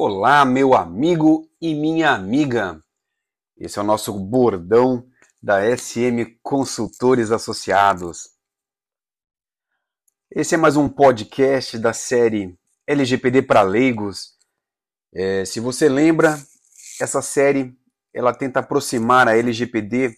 [0.00, 2.80] Olá, meu amigo e minha amiga.
[3.56, 5.04] Esse é o nosso bordão
[5.42, 8.30] da SM Consultores Associados.
[10.30, 12.56] Esse é mais um podcast da série
[12.86, 14.36] LGPD para leigos.
[15.12, 16.40] É, se você lembra,
[17.00, 17.76] essa série
[18.14, 20.14] ela tenta aproximar a LGPD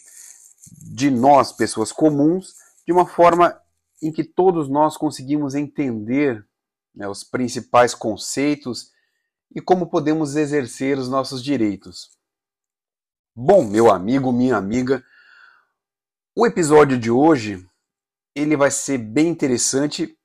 [0.93, 2.53] de nós, pessoas comuns,
[2.87, 3.59] de uma forma
[4.03, 6.47] em que todos nós conseguimos entender
[6.95, 8.91] né, os principais conceitos
[9.55, 12.11] e como podemos exercer os nossos direitos.
[13.35, 15.05] Bom, meu amigo, minha amiga,
[16.37, 17.67] o episódio de hoje
[18.35, 20.17] ele vai ser bem interessante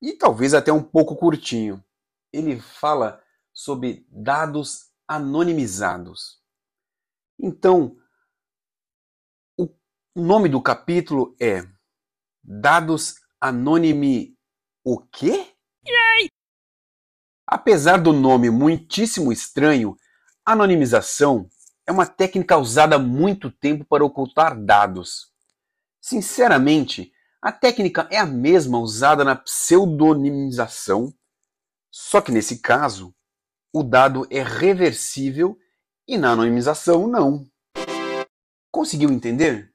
[0.00, 1.84] e talvez até um pouco curtinho.
[2.32, 6.42] Ele fala sobre dados anonimizados.
[7.38, 7.96] Então,
[9.58, 9.68] o
[10.16, 11.62] nome do capítulo é
[12.46, 14.36] Dados anônime
[14.84, 15.53] o quê?
[17.46, 19.96] Apesar do nome muitíssimo estranho,
[20.46, 21.48] anonimização
[21.86, 25.30] é uma técnica usada há muito tempo para ocultar dados.
[26.00, 31.14] Sinceramente, a técnica é a mesma usada na pseudonimização,
[31.90, 33.14] só que nesse caso,
[33.72, 35.58] o dado é reversível
[36.08, 37.46] e na anonimização não.
[38.70, 39.73] Conseguiu entender?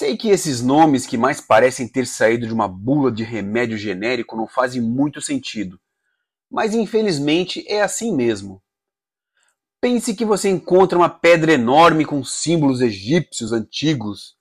[0.00, 4.34] Sei que esses nomes que mais parecem ter saído de uma bula de remédio genérico
[4.34, 5.78] não fazem muito sentido,
[6.50, 8.62] mas infelizmente é assim mesmo.
[9.78, 14.38] Pense que você encontra uma pedra enorme com símbolos egípcios antigos,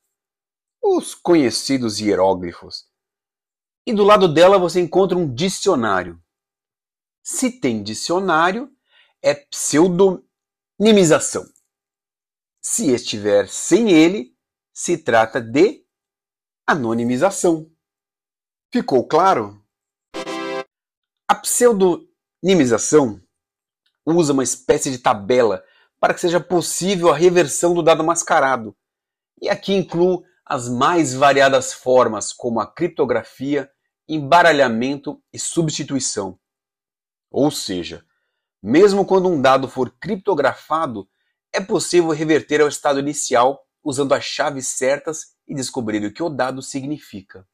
[0.81, 2.85] os conhecidos hieróglifos,
[3.85, 6.23] e do lado dela você encontra um dicionário.
[7.21, 8.71] Se tem dicionário,
[9.21, 11.45] é pseudonimização.
[12.61, 14.38] Se estiver sem ele,
[14.80, 15.83] se trata de
[16.66, 17.69] anonimização.
[18.72, 19.61] Ficou claro?
[21.27, 23.21] A pseudonimização
[24.05, 25.61] usa uma espécie de tabela
[25.99, 28.73] para que seja possível a reversão do dado mascarado.
[29.42, 33.70] E aqui incluo as mais variadas formas, como a criptografia,
[34.08, 36.39] embaralhamento e substituição.
[37.30, 38.05] Ou seja,
[38.64, 41.05] mesmo quando um dado for criptografado,
[41.52, 46.29] é possível reverter ao estado inicial usando as chaves certas e descobrir o que o
[46.29, 47.47] dado significa.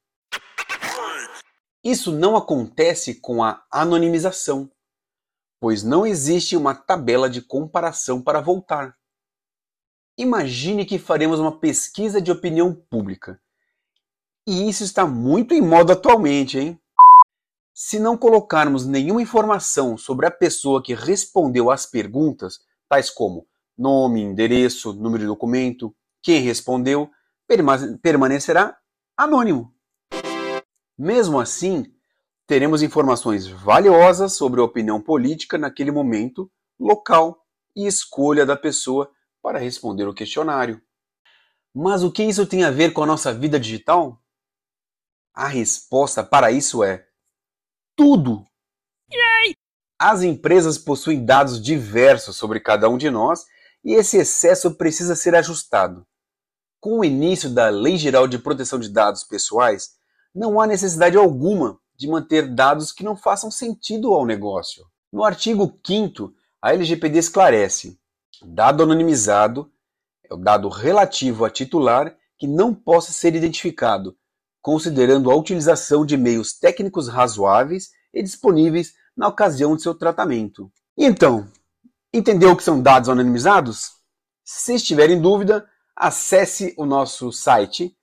[1.84, 4.72] Isso não acontece com a anonimização,
[5.60, 8.98] pois não existe uma tabela de comparação para voltar.
[10.18, 13.40] Imagine que faremos uma pesquisa de opinião pública.
[14.48, 16.80] E isso está muito em moda atualmente, hein?
[17.74, 23.46] Se não colocarmos nenhuma informação sobre a pessoa que respondeu às perguntas, tais como
[23.78, 25.94] nome, endereço, número de documento,
[26.26, 27.12] quem respondeu
[28.02, 28.76] permanecerá
[29.16, 29.72] anônimo.
[30.98, 31.86] Mesmo assim,
[32.48, 39.60] teremos informações valiosas sobre a opinião política naquele momento, local e escolha da pessoa para
[39.60, 40.82] responder o questionário.
[41.72, 44.20] Mas o que isso tem a ver com a nossa vida digital?
[45.32, 47.08] A resposta para isso é
[47.96, 48.44] tudo!
[50.00, 53.46] As empresas possuem dados diversos sobre cada um de nós
[53.84, 56.04] e esse excesso precisa ser ajustado.
[56.86, 59.96] Com o início da Lei Geral de Proteção de Dados Pessoais,
[60.36, 64.86] não há necessidade alguma de manter dados que não façam sentido ao negócio.
[65.12, 66.32] No artigo 5
[66.62, 68.00] a LGPD esclarece:
[68.46, 69.68] dado anonimizado
[70.30, 74.16] é o dado relativo a titular que não possa ser identificado,
[74.62, 80.72] considerando a utilização de meios técnicos razoáveis e disponíveis na ocasião de seu tratamento.
[80.96, 81.48] Então,
[82.14, 83.94] entendeu o que são dados anonimizados?
[84.44, 87.98] Se estiver em dúvida, acesse o nosso site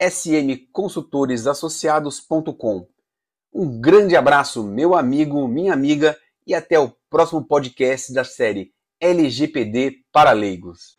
[0.00, 2.88] smconsultoresassociados.com.
[3.52, 10.02] Um grande abraço, meu amigo, minha amiga, e até o próximo podcast da série LGPD
[10.12, 10.94] para leigos.